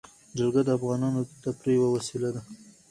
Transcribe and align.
جلګه 0.37 0.61
د 0.65 0.69
افغانانو 0.77 1.19
د 1.27 1.31
تفریح 1.43 1.75
یوه 1.77 1.87
وسیله 1.95 2.29
ده. 2.35 2.41